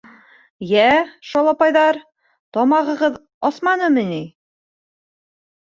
—Йә, 0.75 0.85
шалапайҙар, 1.31 1.99
тамағығыҙ 2.59 3.21
асманымы 3.51 4.07
ни? 4.11 4.21